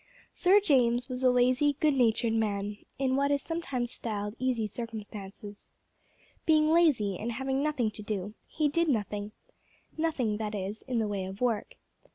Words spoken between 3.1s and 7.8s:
what is sometimes styled easy circumstances. Being lazy, and having